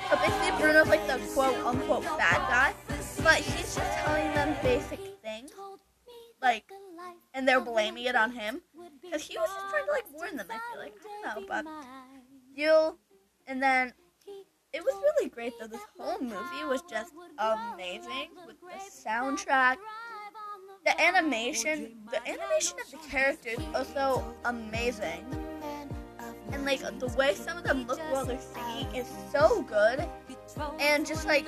But 0.09 0.19
basically, 0.21 0.51
Bruno's 0.59 0.87
like 0.87 1.05
the 1.07 1.19
quote 1.33 1.55
unquote 1.65 2.03
bad 2.03 2.41
guy. 2.49 2.73
But 3.23 3.35
he's 3.35 3.75
just 3.75 3.97
telling 3.99 4.33
them 4.33 4.55
basic 4.61 4.99
things, 5.23 5.51
like, 6.41 6.69
and 7.33 7.47
they're 7.47 7.61
blaming 7.61 8.05
it 8.05 8.15
on 8.15 8.31
him. 8.31 8.61
because 9.01 9.23
he 9.23 9.37
was 9.37 9.49
just 9.49 9.69
trying 9.69 9.85
to 9.85 9.91
like 9.91 10.05
warn 10.13 10.37
them. 10.37 10.47
I 10.49 10.59
feel 10.71 10.81
like 10.81 10.93
I 11.25 11.33
don't 11.33 11.41
know, 11.41 11.47
but 11.47 11.65
you, 12.53 12.97
and 13.47 13.61
then 13.61 13.93
it 14.73 14.83
was 14.83 14.93
really 14.95 15.29
great 15.29 15.53
though. 15.59 15.67
This 15.67 15.81
whole 15.97 16.19
movie 16.21 16.65
was 16.67 16.81
just 16.89 17.13
amazing 17.37 18.29
with 18.45 18.57
the 18.61 19.09
soundtrack, 19.09 19.77
the 20.85 21.01
animation, 21.01 21.97
the 22.11 22.21
animation 22.27 22.77
of 22.85 22.91
the 22.91 23.09
characters 23.09 23.59
also 23.73 24.23
amazing, 24.45 25.25
and 26.51 26.65
like 26.65 26.81
the 26.99 27.07
way 27.17 27.33
some 27.35 27.57
of 27.57 27.63
them 27.63 27.85
look 27.87 27.99
while 28.11 28.25
they're 28.25 28.39
singing 28.39 28.87
is 28.95 29.07
so 29.31 29.61
good, 29.63 30.07
and 30.79 31.05
just 31.05 31.25
like 31.25 31.45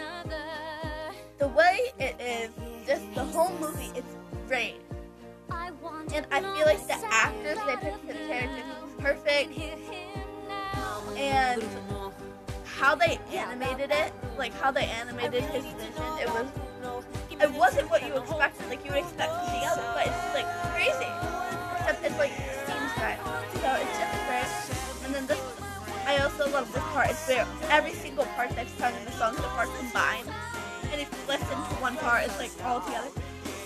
the 1.38 1.48
way 1.48 1.80
it 2.00 2.20
is, 2.20 2.50
just 2.86 3.04
the 3.16 3.24
whole 3.24 3.54
movie, 3.60 3.92
it's 3.96 4.16
great. 4.48 4.82
And 6.14 6.26
I 6.32 6.42
feel 6.42 6.66
like 6.66 6.86
the 6.88 6.98
actors 7.12 7.58
they 7.68 7.76
picked 7.76 8.00
for 8.02 8.14
the 8.14 8.20
characters 8.28 8.64
was 8.82 8.92
perfect, 8.98 9.54
and 11.18 11.64
how 12.66 12.96
they 12.96 13.20
animated 13.34 13.92
it, 13.92 14.12
like 14.38 14.54
how 14.54 14.72
they 14.72 14.86
animated 14.86 15.44
his 15.44 15.66
vision, 15.66 16.04
it 16.20 16.28
was 16.30 16.48
it 17.30 17.52
wasn't 17.54 17.90
what 17.90 18.06
you 18.06 18.16
expected. 18.16 18.68
Like 18.68 18.84
you 18.84 18.92
would 18.92 19.00
expect 19.00 19.32
something 19.32 19.64
else, 19.64 19.80
but 19.96 20.08
it's 20.08 20.34
like 20.34 20.48
crazy. 20.74 21.08
Except 21.78 22.04
it's 22.04 22.18
like 22.18 22.32
also 26.40 26.52
love 26.54 26.72
this 26.72 26.84
part. 26.94 27.10
It's 27.10 27.28
where 27.28 27.46
every 27.70 27.94
single 27.94 28.26
part 28.38 28.50
that's 28.52 28.72
sung 28.74 28.94
in 28.96 29.06
the 29.06 29.12
song 29.12 29.36
so 29.36 29.44
far 29.44 29.66
combined. 29.66 30.28
And 30.92 31.02
if 31.02 31.12
you 31.12 31.28
listen 31.28 31.48
to 31.48 31.76
one 31.82 31.98
part, 31.98 32.26
it's 32.26 32.38
like 32.40 32.52
all 32.64 32.82
together. 32.82 33.10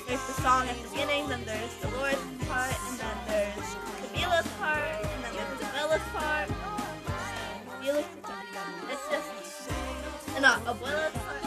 There's 0.07 0.25
the 0.25 0.41
song 0.41 0.67
at 0.67 0.75
the 0.81 0.89
beginning, 0.89 1.29
then 1.29 1.45
there's 1.45 1.73
Dolores' 1.81 2.17
part, 2.49 2.73
and 2.89 2.99
then 2.99 3.17
there's 3.27 3.77
Camilo's 4.11 4.47
part, 4.59 5.05
and 5.05 5.23
then 5.23 5.33
there's 5.37 5.61
Isabela's 5.61 6.01
part. 6.13 6.49
Felix, 7.81 8.07
it's 8.89 9.05
just, 9.11 9.29
and 10.35 10.45
uh, 10.45 10.57
Abuela's 10.65 11.13
part. 11.13 11.43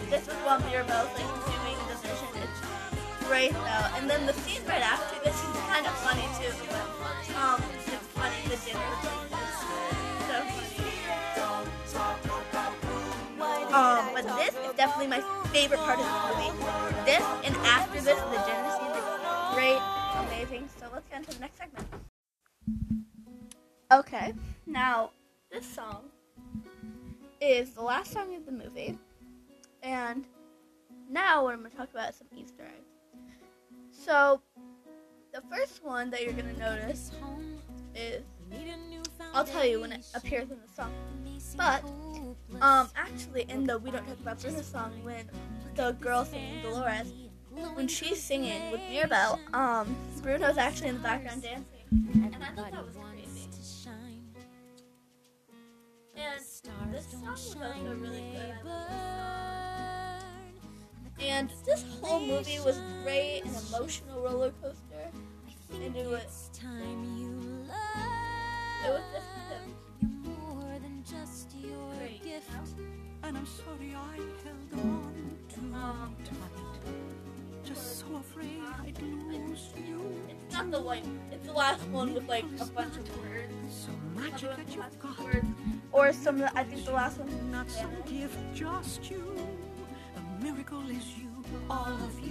And 0.00 0.12
this 0.12 0.22
is 0.22 0.34
while 0.44 0.60
Mirabel's 0.60 1.12
like 1.12 1.32
doing 1.44 1.78
the 1.88 1.96
vision. 2.00 2.30
It's 2.40 3.26
great 3.26 3.52
though. 3.52 3.86
And 3.96 4.08
then 4.08 4.26
the 4.26 4.32
scene 4.32 4.62
right 4.66 4.82
after 4.82 5.16
this 5.24 5.34
is 5.34 5.56
kind 5.68 5.86
of 5.86 5.92
funny 6.00 6.26
too. 6.38 6.52
But, 6.68 7.36
um, 7.36 7.62
it's 7.86 8.06
funny. 8.14 8.36
The 8.48 8.56
dinner 8.64 9.33
but 14.14 14.24
this 14.36 14.54
is 14.54 14.74
definitely 14.76 15.08
my 15.08 15.20
favorite 15.48 15.80
part 15.80 15.98
of 15.98 16.06
the 16.06 16.12
movie. 16.36 16.56
This 17.04 17.24
and 17.44 17.54
after 17.66 18.00
this, 18.00 18.18
the 18.18 18.38
dinner 18.46 18.70
scene 18.70 18.92
is 18.92 19.04
great, 19.54 19.80
amazing. 20.26 20.68
So 20.78 20.86
let's 20.92 21.08
get 21.08 21.18
into 21.18 21.32
the 21.32 21.40
next 21.40 21.58
segment. 21.58 21.88
Okay, 23.92 24.32
now 24.66 25.10
this 25.50 25.66
song 25.66 26.04
is 27.40 27.70
the 27.70 27.82
last 27.82 28.12
song 28.12 28.34
of 28.36 28.46
the 28.46 28.52
movie, 28.52 28.96
and 29.82 30.24
now 31.10 31.42
what 31.42 31.52
I'm 31.52 31.60
going 31.60 31.72
to 31.72 31.76
talk 31.76 31.90
about 31.90 32.10
is 32.10 32.16
some 32.16 32.28
Easter 32.36 32.62
eggs. 32.62 33.36
So 33.90 34.40
the 35.32 35.42
first 35.50 35.84
one 35.84 36.10
that 36.10 36.22
you're 36.22 36.32
going 36.32 36.54
to 36.54 36.60
notice 36.60 37.10
is 37.96 38.22
I'll 39.34 39.44
tell 39.44 39.64
you 39.64 39.80
when 39.80 39.92
it 39.92 40.06
appears 40.14 40.50
in 40.50 40.58
the 40.60 40.68
song. 40.74 40.92
But 41.56 41.82
um, 42.62 42.88
actually, 42.96 43.46
in 43.48 43.64
the 43.64 43.78
We 43.78 43.90
Don't 43.90 44.06
Talk 44.06 44.20
About 44.20 44.38
Bruno 44.40 44.62
song, 44.62 44.92
when 45.02 45.28
the 45.74 45.92
girl 46.00 46.24
singing 46.24 46.62
Dolores, 46.62 47.12
when 47.74 47.88
she's 47.88 48.22
singing 48.22 48.70
with 48.70 48.80
Mirabel, 48.88 49.40
um, 49.52 49.96
Bruno's 50.22 50.56
actually 50.56 50.88
in 50.88 50.96
the 50.96 51.02
background 51.02 51.42
dancing, 51.42 51.64
and 52.14 52.36
I 52.42 52.54
thought 52.54 52.72
that 52.72 52.86
was 52.86 52.96
crazy. 52.96 53.48
And 56.16 56.94
this 56.94 57.06
song 57.10 57.26
was 57.26 57.50
also 57.50 57.58
really 57.96 58.24
good. 58.32 58.54
And 61.20 61.50
this 61.64 61.84
whole 62.00 62.20
movie 62.20 62.60
was 62.64 62.80
great, 63.02 63.42
an 63.44 63.54
emotional 63.68 64.22
roller 64.22 64.52
coaster, 64.62 65.10
and 65.72 65.96
it 65.96 66.06
was 66.06 66.50
it 68.84 68.90
was 68.92 69.02
just 71.10 71.50
great. 71.60 72.20
you 72.24 72.30
know? 72.32 72.64
And 73.22 73.36
I'm 73.38 73.46
sorry 73.46 73.94
I 73.94 74.16
held 74.44 74.72
on 74.84 75.14
too 75.48 75.60
Um, 75.74 76.14
tight. 76.24 76.36
Just 77.64 77.98
so 78.00 78.06
afraid 78.16 78.60
I'd 78.82 79.00
lose 79.02 79.70
you. 79.76 80.00
It's 80.28 80.54
not 80.54 80.70
the 80.70 80.78
like. 80.78 81.04
It's 81.32 81.46
the 81.46 81.52
last 81.52 81.82
one 81.88 82.12
with 82.14 82.28
like 82.28 82.44
a 82.60 82.64
bunch 82.66 82.96
of 82.96 83.18
words. 83.18 83.88
Magic 84.14 84.50
Other 84.50 84.62
that 84.62 84.74
you've 84.76 84.98
got. 85.00 85.18
words. 85.24 85.46
Or 85.92 86.12
some. 86.12 86.38
that- 86.38 86.52
I 86.54 86.64
think 86.64 86.84
the 86.84 86.92
last 86.92 87.18
one. 87.18 87.50
Not 87.50 87.70
some 87.70 87.90
gift, 88.06 88.38
just 88.54 89.10
you. 89.10 89.34
A 90.16 90.20
miracle 90.44 90.88
is 90.90 91.06
you. 91.18 91.30
All 91.70 91.92
of 92.08 92.20
you, 92.20 92.23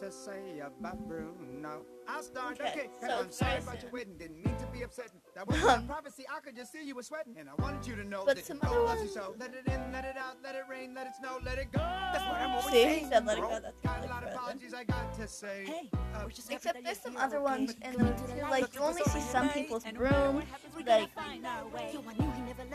to 0.00 0.12
say 0.12 0.60
about 0.64 0.98
Bruno. 1.08 1.82
I'll 2.06 2.22
start. 2.22 2.60
Okay, 2.60 2.70
Okay, 2.70 2.88
so 3.00 3.18
I'm 3.20 3.30
sorry 3.32 3.58
about 3.58 3.82
your 3.82 3.90
wedding. 3.90 4.14
Didn't 4.16 4.36
mean 4.44 4.56
to 4.56 4.66
be 4.72 4.82
upsetting. 4.82 5.20
That 5.34 5.46
wasn't 5.48 5.84
a 5.84 5.86
prophecy. 5.86 6.24
I 6.34 6.40
could 6.40 6.54
just 6.56 6.72
see 6.72 6.84
you 6.84 6.94
were 6.94 7.02
sweating, 7.02 7.34
and 7.38 7.48
I 7.48 7.54
wanted 7.60 7.86
you 7.86 7.96
to 7.96 8.04
know 8.04 8.22
But 8.24 8.36
that 8.36 8.46
some 8.46 8.58
God 8.60 8.70
other 8.70 8.80
loves 8.82 9.00
you 9.02 9.06
ones- 9.08 9.14
so. 9.14 9.34
Let 9.38 9.54
it 9.54 9.66
in, 9.66 9.92
let 9.92 10.04
it 10.04 10.16
out, 10.16 10.36
let 10.42 10.54
it 10.54 10.62
rain, 10.70 10.94
let 10.94 11.06
it 11.08 11.14
snow, 11.20 11.38
let 11.44 11.58
it 11.58 11.72
go. 11.72 11.78
That's 11.80 12.24
what 12.24 12.40
I'm 12.40 12.50
always 12.50 12.66
See, 12.66 12.78
he 12.78 12.84
saying. 12.84 13.08
said 13.10 13.26
let 13.26 13.38
it 13.38 13.40
go, 13.42 13.48
that's 13.60 13.80
got 13.80 13.98
a 13.98 14.00
like 14.02 14.10
lot 14.10 14.22
of 14.24 14.32
apologies 14.32 14.72
I 14.74 14.84
got 14.84 15.12
to 15.14 15.26
say. 15.28 15.64
Hey, 15.66 15.90
Uh, 16.14 16.20
we're 16.24 16.30
just 16.30 16.50
Except 16.52 16.82
there's 16.84 16.98
some 17.00 17.16
other 17.16 17.36
okay? 17.38 17.44
ones 17.44 17.74
in 17.82 17.92
the 17.92 18.04
movie, 18.04 18.40
like 18.42 18.72
you 18.74 18.80
only 18.80 19.02
see 19.04 19.20
some 19.20 19.48
people's 19.50 19.84
room, 19.94 20.42
like, 20.86 21.10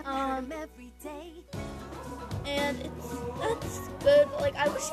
um, 0.06 0.52
and 2.46 2.78
it's 2.80 3.14
it's 3.42 3.88
good. 4.04 4.28
Like 4.40 4.56
I 4.56 4.68
wish 4.70 4.84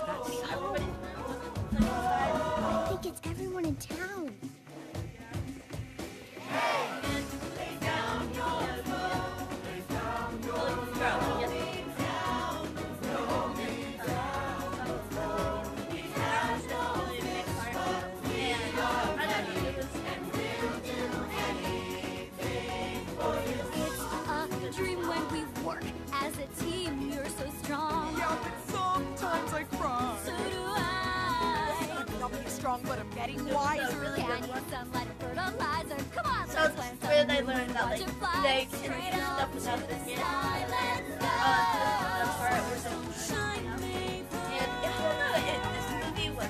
like 37.91 38.43
they 38.43 38.67
can 38.71 38.79
straight 38.85 39.13
do 39.13 39.21
up 39.21 39.37
stuff 39.37 39.55
without 39.55 39.81
the 39.89 39.95
the 39.95 40.01
skin. 40.03 40.17
sky. 40.19 40.67
Let's 40.71 41.11
go. 41.11 41.27
Uh, 41.27 42.19
the 42.21 42.31
part 42.39 42.63
where 42.71 42.79
they 42.79 42.91
and 42.91 44.23
if 44.55 44.71
you 44.85 45.11
know 45.19 45.35
it, 45.51 45.61
this 45.75 45.89
movie 45.99 46.31
was 46.39 46.49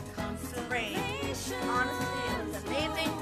great. 0.69 0.97
Honestly, 1.65 2.21
it 2.29 2.47
was 2.47 2.65
amazing. 2.65 3.13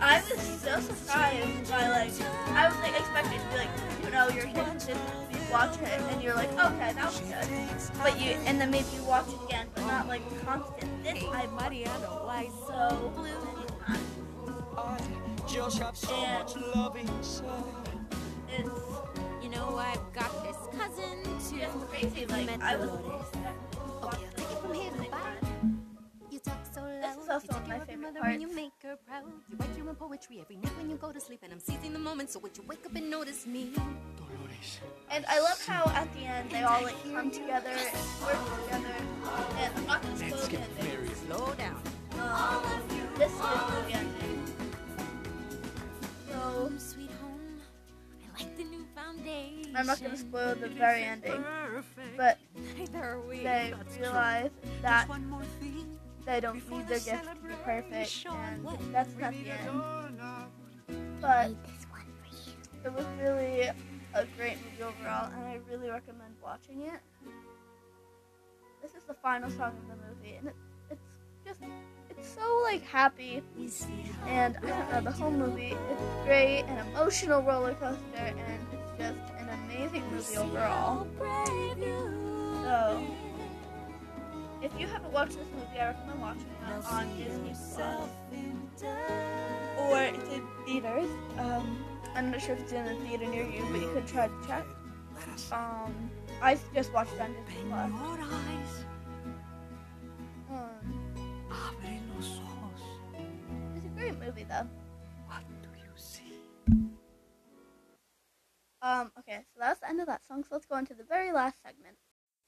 I 0.00 0.20
was 0.20 0.38
so 0.62 0.80
surprised 0.80 1.70
by 1.70 1.88
like 1.88 2.12
I 2.54 2.68
was 2.68 2.76
like 2.78 2.98
expecting 2.98 3.38
to 3.40 3.46
be 3.50 3.56
like 3.56 3.70
you 4.04 4.10
know 4.10 4.28
you're 4.28 4.46
hitting 4.46 4.74
this 4.74 4.88
movie, 4.88 5.52
watch 5.52 5.74
it, 5.80 5.88
and 5.88 6.22
you're 6.22 6.34
like 6.34 6.50
okay 6.52 6.92
that 6.92 7.06
was 7.06 7.20
good, 7.20 7.98
but 8.02 8.20
you 8.20 8.30
and 8.46 8.60
then 8.60 8.70
maybe 8.70 8.86
you 8.94 9.04
watch 9.04 9.28
it 9.28 9.38
again, 9.46 9.66
but 9.74 9.86
not 9.86 10.06
like 10.06 10.22
constant. 10.44 10.90
This 11.02 11.22
I 11.32 11.46
Mariano, 11.58 12.22
why 12.26 12.48
so 12.66 13.12
times. 13.16 13.61
Just 15.52 15.78
have 15.80 15.96
so 15.96 16.14
And- 16.14 16.38
much 16.38 16.56
love 16.74 16.96
inside. 16.96 17.64
It's 18.48 18.70
You 19.42 19.48
know 19.50 19.76
I've 19.76 20.12
got 20.12 20.30
this 20.44 20.56
cousin 20.78 21.22
too. 21.24 21.58
just 21.58 21.88
crazy. 21.88 22.26
Like 22.26 22.62
I 22.62 22.76
was. 22.76 22.88
Okay, 22.90 23.54
I'll 24.02 24.10
take 24.10 24.50
it 24.50 24.58
from 24.62 24.72
here. 24.72 24.90
Goodbye. 24.96 25.18
You 26.30 26.38
talk 26.38 26.58
so 26.74 26.80
loud. 26.80 27.02
This 27.02 27.16
is 27.24 27.28
also 27.28 27.46
you 27.52 27.58
take 27.58 27.68
my 27.68 27.74
care 27.74 27.82
of 27.82 27.86
your 27.86 27.86
favorite 27.86 28.00
mother 28.02 28.20
parts. 28.20 28.32
when 28.32 28.40
you 28.40 28.54
make 28.54 28.72
her 28.82 28.96
proud. 29.06 29.24
You 29.50 29.56
write 29.58 29.76
your 29.76 29.88
own 29.90 29.94
poetry 29.96 30.40
every 30.40 30.56
night 30.56 30.74
when 30.78 30.88
you 30.90 30.96
go 30.96 31.12
to 31.12 31.20
sleep, 31.20 31.40
and 31.42 31.52
I'm 31.52 31.60
seizing 31.60 31.92
the 31.92 31.98
moment 31.98 32.30
so 32.30 32.38
when 32.40 32.52
you 32.56 32.62
wake 32.66 32.84
up 32.86 32.94
and 32.96 33.10
notice 33.10 33.46
me. 33.46 33.72
And 35.10 35.26
I 35.28 35.40
love 35.40 35.60
how 35.66 35.90
at 35.94 36.08
the 36.14 36.20
end 36.20 36.50
they 36.50 36.62
all 36.62 36.82
like 36.82 36.96
come 37.12 37.30
together 37.30 37.68
and 37.70 37.98
work 38.24 38.40
together. 38.64 38.94
And 39.58 39.70
I'm 39.76 39.86
not 39.86 40.02
gonna 40.02 40.16
spoil 40.16 40.46
the 40.48 40.58
ending. 40.58 41.14
Slow 41.26 41.52
down. 41.54 41.82
Um, 42.18 42.62
this 43.18 43.32
is 43.32 43.38
the 43.38 43.92
ending. 43.92 44.31
I'm 49.74 49.86
not 49.86 50.02
gonna 50.02 50.16
spoil 50.16 50.54
the 50.54 50.68
very 50.68 51.02
ending. 51.02 51.44
But 52.16 52.38
they 53.42 53.74
realize 53.98 54.50
that 54.82 55.08
they 56.24 56.40
don't 56.40 56.68
need 56.70 56.88
the 56.88 56.98
their 56.98 57.00
gift 57.00 57.24
to 57.24 57.48
be 57.48 57.54
perfect, 57.64 58.26
and 58.26 58.94
that's 58.94 59.14
not 59.16 59.32
the 59.32 59.50
end. 59.50 59.82
But 61.20 61.50
it 62.84 62.92
was 62.92 63.06
really 63.20 63.70
a 64.14 64.26
great 64.36 64.58
movie 64.62 64.82
overall, 64.82 65.30
and 65.32 65.46
I 65.46 65.60
really 65.70 65.88
recommend 65.88 66.34
watching 66.42 66.82
it. 66.82 67.00
This 68.82 68.94
is 68.94 69.04
the 69.04 69.14
final 69.14 69.50
song 69.50 69.72
of 69.78 69.88
the 69.88 69.96
movie, 70.08 70.34
and 70.36 70.48
it, 70.48 70.56
it's 70.90 71.00
just 71.46 71.60
so 72.22 72.60
like 72.64 72.82
happy, 72.82 73.42
and 74.26 74.56
I 74.58 74.60
don't 74.68 74.90
know 74.92 75.00
the 75.02 75.10
whole 75.10 75.30
movie. 75.30 75.76
It's 75.90 76.02
great, 76.24 76.62
an 76.68 76.86
emotional 76.88 77.42
roller 77.42 77.74
coaster, 77.74 78.00
and 78.16 78.38
it's 78.72 78.98
just 78.98 79.18
an 79.38 79.48
amazing 79.64 80.04
movie 80.10 80.36
overall. 80.36 81.06
So, 82.62 83.04
if 84.62 84.72
you 84.78 84.86
haven't 84.86 85.12
watched 85.12 85.36
this 85.36 85.48
movie, 85.54 85.78
I 85.80 85.88
recommend 85.88 86.20
watching 86.20 86.42
it 86.42 86.84
on 86.86 87.16
Disney 87.16 87.54
Plus. 87.74 88.08
Or 89.78 90.02
it's 90.02 90.28
in 90.32 90.42
theaters. 90.66 91.10
Um, 91.38 91.84
I'm 92.14 92.30
not 92.30 92.40
sure 92.40 92.54
if 92.54 92.60
it's 92.60 92.72
in 92.72 92.86
a 92.86 92.94
theater 93.00 93.26
near 93.26 93.44
you, 93.44 93.64
but 93.72 93.80
you 93.80 93.90
could 93.92 94.06
try 94.06 94.28
to 94.28 94.34
check. 94.46 94.64
Um, 95.52 96.10
I 96.40 96.56
just 96.74 96.92
watched 96.92 97.12
it 97.14 97.20
on 97.20 97.32
Disney 97.32 97.64
Plus. 97.68 97.90
Movie 104.24 104.44
though. 104.44 104.68
What 105.26 105.42
do 105.62 105.68
you 105.78 105.90
see? 105.96 106.38
Um, 108.82 109.12
okay, 109.18 109.44
so 109.52 109.60
that's 109.60 109.80
the 109.80 109.88
end 109.88 110.00
of 110.00 110.06
that 110.06 110.26
song. 110.26 110.42
So 110.42 110.50
let's 110.52 110.66
go 110.66 110.76
into 110.76 110.94
the 110.94 111.04
very 111.04 111.32
last 111.32 111.62
segment. 111.62 111.96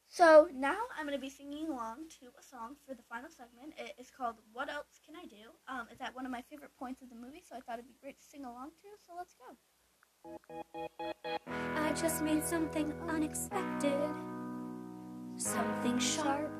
So 0.08 0.48
now 0.54 0.76
I'm 0.96 1.06
going 1.06 1.18
to 1.18 1.20
be 1.20 1.30
singing 1.30 1.68
along 1.68 2.08
to 2.20 2.26
a 2.38 2.42
song 2.42 2.76
for 2.86 2.94
the 2.94 3.02
final 3.08 3.28
segment. 3.28 3.74
It 3.76 3.94
is 3.98 4.10
called 4.16 4.36
"What 4.52 4.70
Else 4.70 5.00
Can 5.04 5.16
I 5.16 5.26
Do." 5.26 5.50
Um, 5.68 5.86
it's 5.90 6.00
at 6.00 6.14
one 6.14 6.24
of 6.24 6.32
my 6.32 6.42
favorite 6.50 6.70
points 6.78 7.02
of 7.02 7.08
the 7.08 7.16
movie, 7.16 7.42
so 7.48 7.56
I 7.56 7.60
thought 7.60 7.78
it'd 7.78 7.88
be 7.88 7.96
great 8.00 8.18
to 8.18 8.24
sing 8.24 8.44
along 8.44 8.70
to. 8.82 8.88
So 9.06 9.14
let's 9.16 9.34
go. 9.34 9.56
I 11.76 11.92
just 11.92 12.22
made 12.22 12.44
something 12.44 12.92
unexpected. 13.08 14.10
Something 15.36 15.98
sharp. 15.98 16.52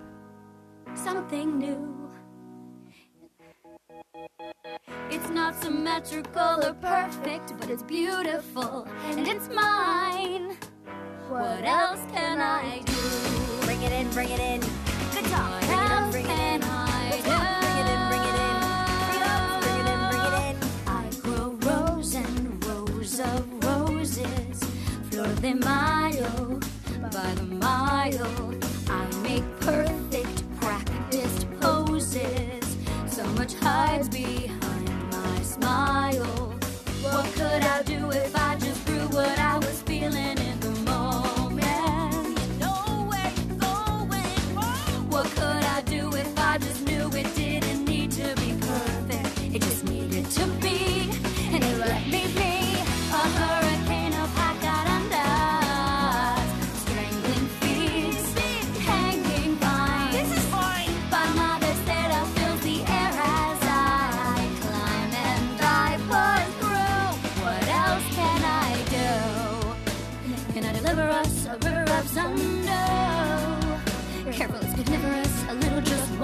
Something 0.94 1.59
new. 1.59 2.11
It's 5.25 5.33
not 5.33 5.54
symmetrical 5.54 6.66
or 6.66 6.75
perfect, 6.75 7.54
but 7.59 7.71
it's 7.71 7.83
beautiful 7.83 8.87
and 9.07 9.26
it's 9.26 9.49
mine. 9.49 10.54
What 11.31 11.64
else 11.64 12.00
can 12.12 12.43
I 12.43 12.81
do? 12.81 13.64
Bring 13.64 13.81
it 13.81 13.90
in, 13.90 14.11
bring 14.11 14.28
it 14.28 14.38
in. 14.38 14.61
Good. 14.61 14.71
Bring 15.11 15.25
it 15.25 15.31
in, 15.95 16.11
bring 16.11 16.26
it 16.26 16.38
in. 16.38 16.61
Good 16.61 16.69
talk. 16.69 17.61
Bring 17.62 17.81
it 17.81 17.88
in, 17.88 18.11
bring 18.11 18.21
it 18.26 18.37
in. 18.37 18.61
Bring 19.00 19.14
it 19.14 19.23
up. 19.25 19.62
Bring 19.62 19.78
it 19.81 19.88
in, 19.88 20.00
bring 20.11 20.26
it 20.28 20.37
in. 20.45 20.57
I 20.87 21.09
grow 21.23 21.47
rows 21.73 22.14
and 22.14 22.64
rows 22.66 23.19
of 23.19 23.64
roses. 23.64 24.62
Flor 25.11 25.33
de 25.37 25.54
Mayo 25.54 26.61
by 27.00 27.35
the 27.37 27.49
mile. 27.62 28.54
I 28.90 29.07
make 29.23 29.45
perfect 29.61 30.45
practiced 30.61 31.47
poses. 31.61 32.76
So 33.07 33.25
much 33.38 33.54
hides 33.54 34.11
behind 34.11 34.63
smile. 35.64 36.52
What 37.02 37.25
could 37.37 37.62
I 37.75 37.83
do 37.85 38.11
if 38.11 38.37
I 38.37 38.44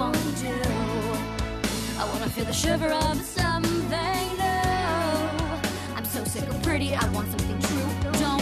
won't 0.01 0.37
do. 0.37 0.57
I 1.99 2.03
wanna 2.11 2.29
feel 2.29 2.45
the 2.45 2.53
shiver 2.53 2.87
of 2.87 3.21
something 3.21 4.27
new. 4.41 5.95
I'm 5.95 6.05
so 6.05 6.23
sick 6.23 6.47
of 6.49 6.61
pretty, 6.63 6.95
I 6.95 7.07
want 7.09 7.29
something 7.29 7.59
true. 7.59 8.19
Don't 8.19 8.40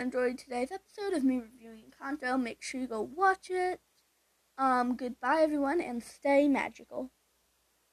enjoyed 0.00 0.38
today's 0.38 0.72
episode 0.72 1.12
of 1.12 1.24
me 1.24 1.38
reviewing 1.38 1.82
Encanto. 1.90 2.40
Make 2.42 2.62
sure 2.62 2.80
you 2.80 2.86
go 2.86 3.02
watch 3.02 3.50
it. 3.50 3.80
Um, 4.56 4.96
goodbye 4.96 5.42
everyone 5.42 5.80
and 5.80 6.02
stay 6.02 6.48
magical. 6.48 7.10